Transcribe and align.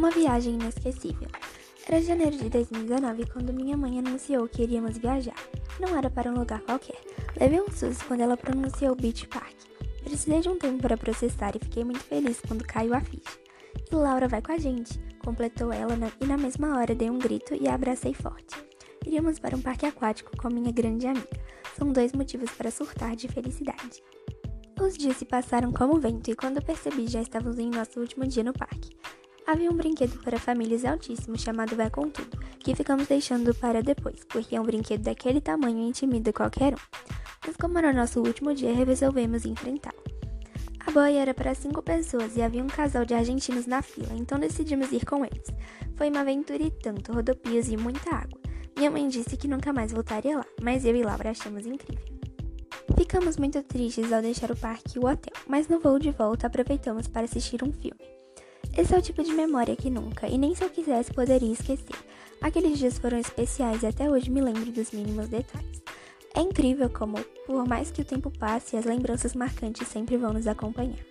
Uma 0.00 0.10
viagem 0.10 0.54
inesquecível. 0.54 1.28
Era 1.86 2.00
janeiro 2.00 2.34
de 2.34 2.48
2019 2.48 3.26
quando 3.26 3.52
minha 3.52 3.76
mãe 3.76 3.98
anunciou 3.98 4.48
que 4.48 4.62
iríamos 4.62 4.96
viajar. 4.96 5.36
Não 5.78 5.94
era 5.94 6.08
para 6.08 6.30
um 6.30 6.38
lugar 6.38 6.62
qualquer. 6.62 6.98
Levei 7.38 7.60
um 7.60 7.70
susto 7.70 8.06
quando 8.06 8.20
ela 8.22 8.34
pronunciou 8.34 8.96
Beach 8.96 9.28
Park. 9.28 9.54
Precisei 10.02 10.40
de 10.40 10.48
um 10.48 10.56
tempo 10.56 10.80
para 10.80 10.96
processar 10.96 11.54
e 11.54 11.58
fiquei 11.58 11.84
muito 11.84 12.00
feliz 12.00 12.40
quando 12.40 12.64
caiu 12.64 12.94
a 12.94 13.02
ficha. 13.02 13.38
E 13.92 13.94
Laura 13.94 14.26
vai 14.26 14.40
com 14.40 14.52
a 14.52 14.56
gente, 14.56 14.98
completou 15.22 15.70
ela 15.70 15.94
e 16.18 16.24
na 16.24 16.38
mesma 16.38 16.78
hora 16.78 16.94
dei 16.94 17.10
um 17.10 17.18
grito 17.18 17.54
e 17.54 17.68
a 17.68 17.74
abracei 17.74 18.14
forte. 18.14 18.56
Iríamos 19.04 19.38
para 19.38 19.54
um 19.54 19.60
parque 19.60 19.84
aquático 19.84 20.34
com 20.34 20.48
minha 20.48 20.72
grande 20.72 21.06
amiga. 21.06 21.28
São 21.76 21.92
dois 21.92 22.14
motivos 22.14 22.50
para 22.52 22.70
surtar 22.70 23.14
de 23.14 23.28
felicidade. 23.28 24.02
Os 24.80 24.96
dias 24.96 25.18
se 25.18 25.26
passaram 25.26 25.70
como 25.70 26.00
vento 26.00 26.30
e 26.30 26.34
quando 26.34 26.64
percebi 26.64 27.06
já 27.06 27.20
estávamos 27.20 27.58
em 27.58 27.68
nosso 27.68 28.00
último 28.00 28.26
dia 28.26 28.42
no 28.42 28.54
parque. 28.54 28.98
Havia 29.50 29.68
um 29.68 29.74
brinquedo 29.74 30.16
para 30.22 30.38
famílias 30.38 30.84
altíssimo 30.84 31.36
chamado 31.36 31.74
Vai 31.74 31.90
Com 31.90 32.08
Tudo, 32.08 32.38
que 32.60 32.72
ficamos 32.72 33.08
deixando 33.08 33.52
para 33.52 33.82
depois, 33.82 34.24
porque 34.28 34.54
é 34.54 34.60
um 34.60 34.64
brinquedo 34.64 35.02
daquele 35.02 35.40
tamanho 35.40 35.80
intimida 35.80 36.32
qualquer 36.32 36.72
um. 36.72 36.78
Mas 37.44 37.56
como 37.56 37.76
era 37.76 37.92
nosso 37.92 38.20
último 38.20 38.54
dia, 38.54 38.72
resolvemos 38.72 39.44
enfrentá-lo. 39.44 39.98
A 40.86 40.92
boia 40.92 41.18
era 41.18 41.34
para 41.34 41.52
cinco 41.52 41.82
pessoas 41.82 42.36
e 42.36 42.42
havia 42.42 42.62
um 42.62 42.68
casal 42.68 43.04
de 43.04 43.12
argentinos 43.12 43.66
na 43.66 43.82
fila, 43.82 44.12
então 44.14 44.38
decidimos 44.38 44.92
ir 44.92 45.04
com 45.04 45.24
eles. 45.24 45.48
Foi 45.96 46.10
uma 46.10 46.20
aventura 46.20 46.62
e 46.62 46.70
tanto, 46.70 47.12
rodopias 47.12 47.68
e 47.70 47.76
muita 47.76 48.08
água. 48.08 48.40
Minha 48.76 48.92
mãe 48.92 49.08
disse 49.08 49.36
que 49.36 49.48
nunca 49.48 49.72
mais 49.72 49.90
voltaria 49.90 50.36
lá, 50.36 50.46
mas 50.62 50.84
eu 50.84 50.94
e 50.94 51.02
Laura 51.02 51.30
achamos 51.30 51.66
incrível. 51.66 52.20
Ficamos 52.96 53.36
muito 53.36 53.60
tristes 53.64 54.12
ao 54.12 54.22
deixar 54.22 54.52
o 54.52 54.56
parque 54.56 54.96
e 54.96 55.00
o 55.00 55.10
hotel, 55.10 55.34
mas 55.48 55.66
no 55.66 55.80
voo 55.80 55.98
de 55.98 56.12
volta 56.12 56.46
aproveitamos 56.46 57.08
para 57.08 57.24
assistir 57.24 57.64
um 57.64 57.72
filme. 57.72 58.19
Esse 58.76 58.94
é 58.94 58.98
o 58.98 59.02
tipo 59.02 59.22
de 59.22 59.32
memória 59.32 59.76
que 59.76 59.90
nunca, 59.90 60.28
e 60.28 60.38
nem 60.38 60.54
se 60.54 60.62
eu 60.62 60.70
quisesse, 60.70 61.12
poderia 61.12 61.52
esquecer. 61.52 61.96
Aqueles 62.40 62.78
dias 62.78 62.98
foram 62.98 63.18
especiais 63.18 63.82
e 63.82 63.86
até 63.86 64.08
hoje 64.08 64.30
me 64.30 64.40
lembro 64.40 64.72
dos 64.72 64.92
mínimos 64.92 65.28
detalhes. 65.28 65.82
É 66.34 66.40
incrível 66.40 66.88
como, 66.88 67.18
por 67.46 67.66
mais 67.66 67.90
que 67.90 68.00
o 68.00 68.04
tempo 68.04 68.30
passe, 68.30 68.76
as 68.76 68.84
lembranças 68.84 69.34
marcantes 69.34 69.88
sempre 69.88 70.16
vão 70.16 70.32
nos 70.32 70.46
acompanhar. 70.46 71.04